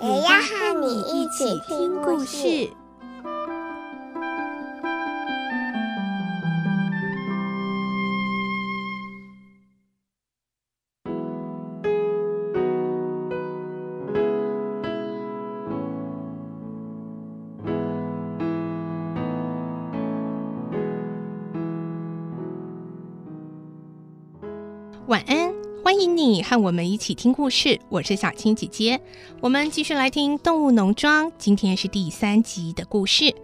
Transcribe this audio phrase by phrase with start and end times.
[0.00, 2.70] 也要和你一起听故事。
[25.08, 25.47] 晚安，
[25.88, 27.80] 欢迎你和我们一起听故事。
[27.88, 29.00] 我是小青姐姐，
[29.40, 33.34] 我们继续来听《动物农庄》，今天是第三集的故事。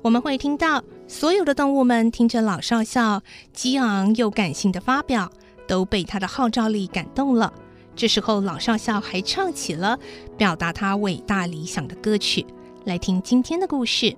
[0.00, 5.30] 我们会听到所有的动物们听着老少校激昂又感性的发表，
[5.68, 7.52] 都被他的号召力感动了。
[7.94, 9.98] 这时候，老少校还唱起了
[10.38, 12.46] 表达他伟大理想的歌曲。
[12.86, 14.06] 来听今天的故事。《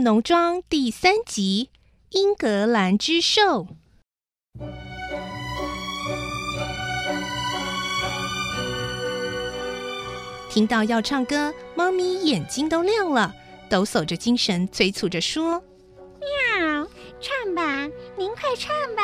[0.00, 1.70] 农庄》第三集
[2.18, 3.40] 《英格兰之兽》。
[10.50, 13.34] 听到要唱歌，猫咪眼睛都亮了，
[13.68, 15.60] 抖擞着精神，催促着说
[16.58, 16.86] ：“喵，
[17.20, 19.02] 唱吧，您快唱吧！”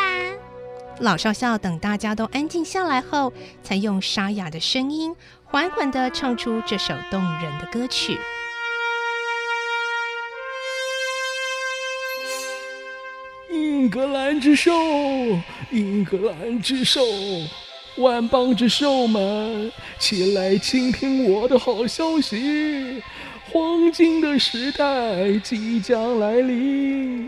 [1.00, 3.32] 老少校等大家都安静下来后，
[3.64, 8.16] 才用沙哑的声音，缓缓地唱出这首动人的歌曲。
[13.80, 14.70] 英格兰之兽，
[15.70, 17.00] 英格兰之兽，
[17.96, 23.02] 万邦之兽们，起来倾听我的好消息！
[23.50, 27.26] 黄金的时代即将来临。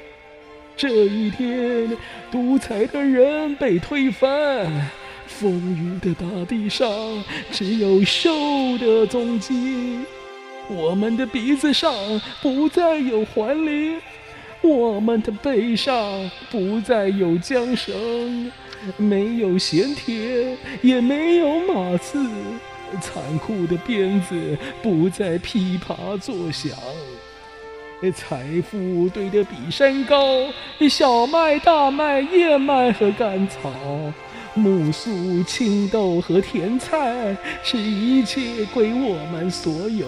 [0.77, 1.97] 这一天，
[2.31, 4.91] 独裁的人被推翻，
[5.27, 6.87] 丰腴的大地上
[7.51, 10.01] 只有兽的踪迹。
[10.69, 11.95] 我们的鼻子上
[12.43, 13.99] 不再有环铃。
[14.63, 18.51] 我们的背上不再有缰绳，
[18.97, 22.25] 没有衔铁，也没有马刺，
[23.01, 26.73] 残酷的鞭子不再噼啪作响。
[28.15, 30.49] 财富堆得比山高，
[30.89, 33.71] 小麦、大麦、燕麦和甘草，
[34.57, 40.07] 苜蓿、青豆和甜菜，是一切归我们所有。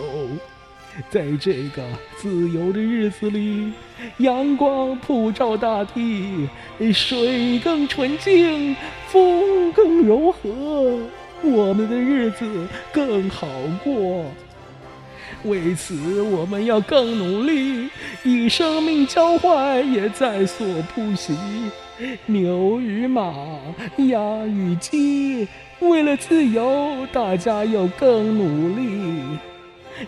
[1.10, 1.82] 在这个
[2.16, 3.72] 自由的日子里，
[4.18, 6.48] 阳光普照大地，
[6.92, 8.76] 水更纯净，
[9.08, 10.48] 风更柔和，
[11.42, 13.46] 我们的日子更好
[13.82, 14.24] 过。
[15.44, 17.88] 为此，我们要更努力，
[18.22, 21.36] 以生命交换也在所不惜。
[22.26, 23.32] 牛与马，
[24.08, 25.46] 鸭与鸡，
[25.80, 29.22] 为了自由，大家要更努力。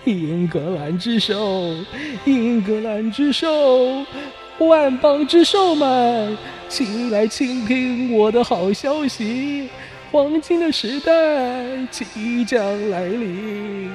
[0.05, 1.75] 英格兰之兽，
[2.25, 4.05] 英格兰之兽，
[4.59, 6.37] 万邦之兽们，
[6.69, 9.69] 请来倾听我的好消息！
[10.13, 13.91] 黄金的时代即将来临。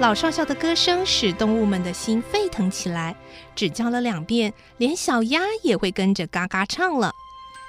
[0.00, 3.14] 老少校的歌声使动物们的心沸腾起来，
[3.54, 7.12] 只叫了两遍，连小鸭也会跟着嘎嘎唱了。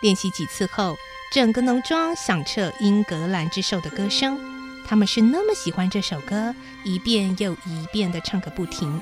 [0.02, 0.96] 练习几次后，
[1.34, 4.38] 整个农庄响彻英格兰之兽的歌声，
[4.88, 9.02] 他们是那么喜欢这首歌，一遍又一遍地唱个不停。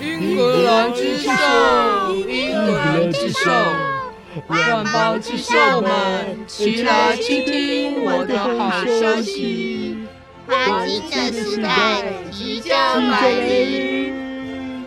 [0.00, 1.32] 英格兰之兽，
[2.14, 3.50] 英格兰之兽，
[4.46, 10.06] 万邦之兽们，起来倾听我的好消息！
[10.46, 14.14] 黄金的时代即将来临。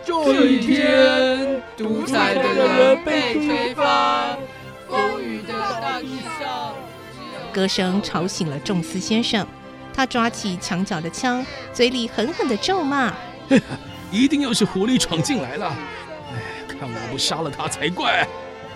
[0.06, 4.38] 这一天，独裁的人被推翻。
[7.52, 9.46] 歌声吵醒了仲斯先生，
[9.92, 13.12] 他抓起墙角的枪，嘴里狠狠地咒骂
[14.10, 15.66] ：“一定又是狐狸闯进来了！
[16.32, 18.26] 哎，看我不杀了他才怪！”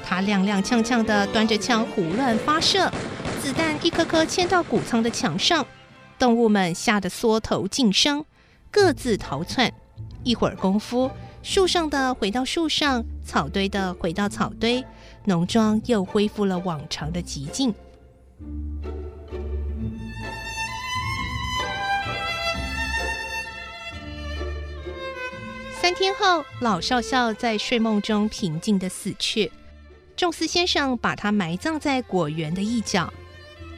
[0.05, 2.91] 他踉踉跄跄地端着枪胡乱发射，
[3.43, 5.67] 子弹一颗颗嵌到谷仓的墙上，
[6.19, 8.25] 动物们吓得缩头噤声，
[8.71, 9.73] 各自逃窜。
[10.23, 11.11] 一会儿功夫，
[11.43, 14.85] 树上的回到树上，草堆的回到草堆，
[15.27, 17.75] 农庄又恢复了往常的寂静。
[25.81, 29.53] 三天后，老少校在睡梦中平静的死去。
[30.17, 33.13] 仲斯先生把他埋葬在果园的一角。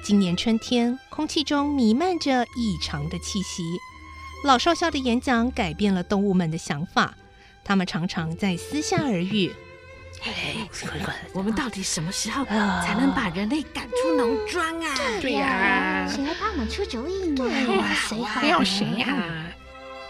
[0.03, 3.62] 今年春天，空气中弥漫着异常的气息。
[4.45, 7.17] 老少校的演讲改变了动物们的想法，
[7.65, 9.53] 他们常常在私下耳语
[10.20, 10.69] ：“嘿，
[11.32, 17.37] 我们到底什么时候才能把人类赶出农庄啊？”“对呀，谁来帮我们出主意呢？
[17.37, 19.06] 对呀，谁还要谁呀？”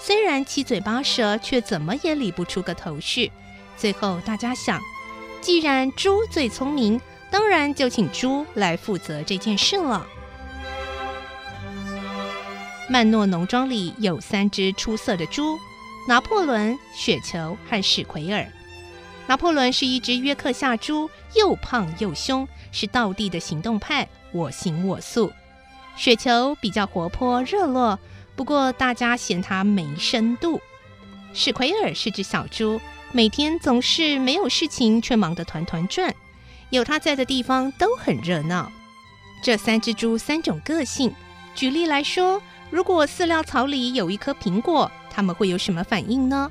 [0.00, 3.30] 虽然七嘴八舌，却怎么也理不出个头绪。
[3.76, 4.80] 最后，大家想，
[5.40, 10.06] 既然猪最聪明，当然就请猪来负责这件事了。
[12.88, 15.58] 曼诺农庄里有三只出色的猪：
[16.08, 18.50] 拿破仑、雪球和史奎尔。
[19.28, 25.30] 拿破仑是一只约克夏猪，又胖又凶，是道地的行动派，我行我素。
[25.96, 27.98] 雪球比较活泼热络，
[28.34, 30.58] 不过大家嫌它没深度。
[31.34, 32.80] 史奎尔是只小猪，
[33.12, 36.14] 每天总是没有事情，却忙得团团转。
[36.70, 38.72] 有他在的地方都很热闹。
[39.42, 41.14] 这三只猪三种个性，
[41.54, 42.40] 举例来说。
[42.70, 46.50] 如果饲料槽里有一颗苹果，他们会有什么反应呢？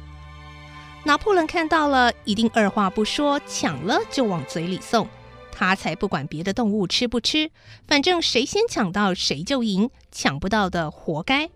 [1.07, 5.07] 拿破仑看到了，一定二话不说，抢了就往嘴里送。
[5.53, 7.49] 他才不管别的动物吃不吃，
[7.87, 11.49] 反正谁先抢到谁就赢，抢不到的活该。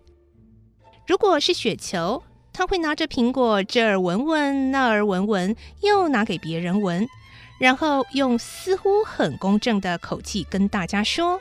[1.06, 7.06] 如果是雪球，他会拿着苹果这儿闻闻，那儿闻闻，又拿给别人闻，
[7.60, 11.38] 然后用似乎很公正的口气跟大家说：“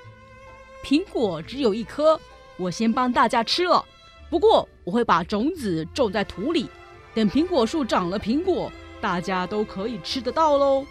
[0.84, 2.19] 苹果只有一颗。”
[2.60, 3.86] 我先帮大家吃了，
[4.30, 6.69] 不过我会把种子种在土里，
[7.13, 8.72] 等苹果树长了苹果，
[9.02, 10.86] 大家都可以吃得到喽。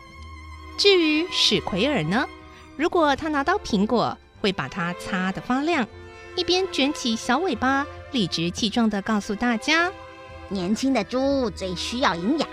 [0.76, 2.26] 至于史奎尔呢，
[2.76, 5.86] 如果他拿到苹果，会把它擦得发亮，
[6.36, 9.90] 一边卷起小尾巴，理直气壮地告诉大家：
[10.48, 12.48] 年轻的猪最需要营养，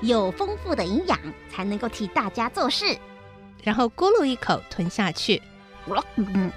[0.00, 1.18] 有丰富的营养
[1.50, 2.96] 才能够替大家做事。
[3.62, 5.42] 然后咕噜一口吞下去。
[6.16, 6.50] 嗯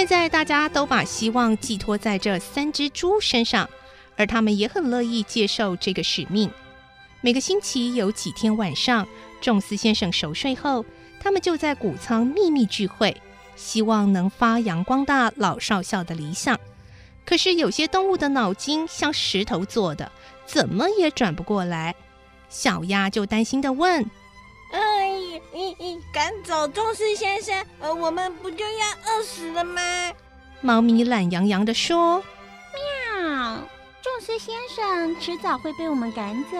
[0.00, 3.68] 现在大家都把希望寄托在这三只猪身上，
[4.16, 6.50] 而他们也很乐意接受这个使命。
[7.20, 9.06] 每个星期有几天晚上，
[9.42, 10.86] 仲斯先生熟睡后，
[11.20, 13.14] 他们就在谷仓秘密聚会，
[13.56, 16.58] 希望能发扬光大老少校的理想。
[17.26, 20.10] 可是有些动物的脑筋像石头做的，
[20.46, 21.94] 怎么也转不过来。
[22.48, 24.10] 小鸭就担心地问。
[24.70, 25.10] 哎，
[25.52, 29.80] 你你赶走仲斯先生，呃，我们不就要饿死了吗？
[30.60, 32.22] 猫咪懒洋洋的说
[33.12, 33.56] ：“喵，
[34.02, 36.56] 仲斯先生迟早会被我们赶走，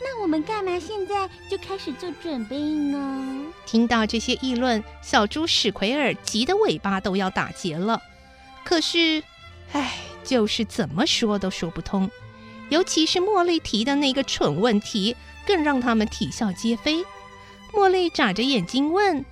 [0.00, 8.00] 那我们干嘛现在就开始做准备呢？”听到这些议论，小猪史奎尔急得尾巴都要打结了。
[8.64, 9.22] 可是，
[9.72, 12.10] 唉，就是怎么说都说不通，
[12.70, 15.16] 尤其是茉莉提的那个蠢问题，
[15.46, 17.04] 更让他们啼笑皆非。
[17.72, 19.24] 茉莉眨着眼睛问：“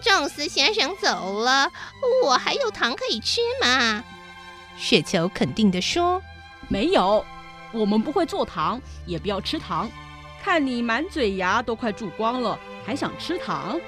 [0.00, 1.70] 宙斯先生走了，
[2.24, 4.02] 我还有糖可以吃吗？”
[4.76, 6.22] 雪球肯定地说
[6.68, 7.24] ：“没有，
[7.72, 9.90] 我们不会做糖，也不要吃糖。
[10.42, 13.78] 看你满嘴牙都快蛀光了，还想吃糖？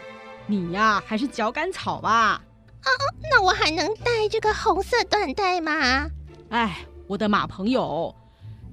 [0.47, 2.43] 你呀，还是嚼干草吧。”
[2.85, 2.91] 哦，
[3.31, 6.07] 那我还能戴这个红色缎带吗？
[6.50, 8.14] 哎，我的马朋友，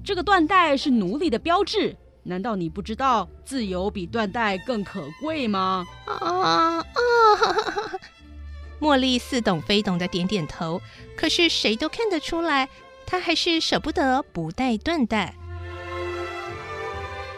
[0.04, 1.96] 这个缎带是奴隶的标志。
[2.28, 5.88] 难道你不知道自由比缎带更可贵吗？
[6.06, 6.86] 啊啊！
[8.82, 10.82] 茉莉似懂非懂的点点头，
[11.16, 12.68] 可是谁都看得出来，
[13.06, 15.34] 她还是舍不得不带缎带。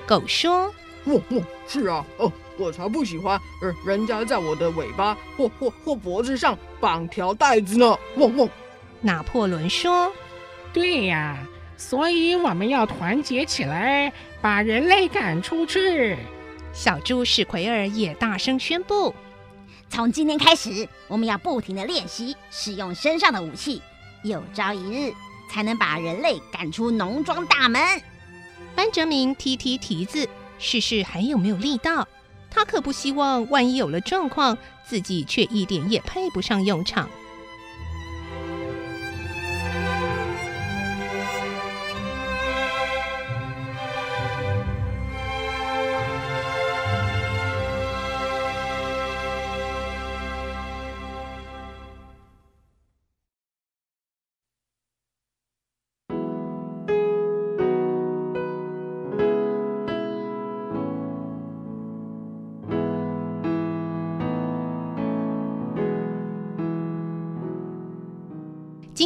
[0.08, 0.74] 狗说
[1.06, 8.50] ：“哦哦，是啊，哦，我才不喜欢，呃，人家在我的尾巴或或或脖子上绑条带子呢。”汪汪。
[9.02, 10.12] 拿破仑说
[10.74, 11.38] ：“对呀。”
[11.80, 16.18] 所以我们要团结起来，把人类赶出去。
[16.74, 19.16] 小猪史奎尔也大声宣布：
[19.90, 23.82] 从今天开始，我们要不停的练习使用身上的武器，
[24.24, 25.14] 有朝一日
[25.50, 27.82] 才能把人类赶出农庄大门。
[28.76, 30.28] 班哲明踢踢蹄子，
[30.60, 32.06] 试试还有没有力道。
[32.52, 37.10] 他可不希望万一有了状况，自己却一点也派不上用场。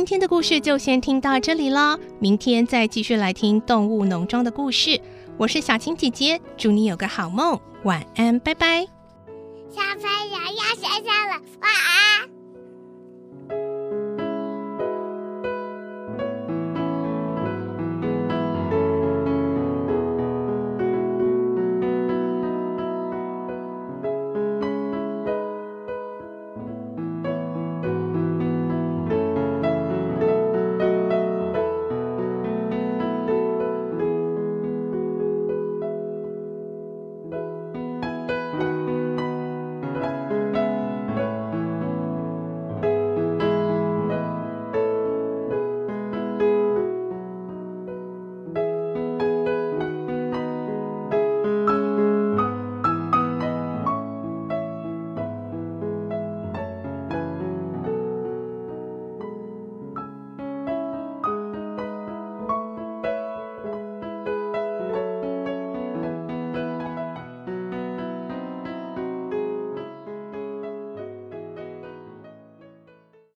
[0.04, 5.00] 今天的故事就先听到这里了，明天再继续来听动物农庄的故事。
[5.38, 8.86] 我是小青姐姐，祝你有个好梦，晚安，拜拜。
[9.72, 10.83] 小朋友要，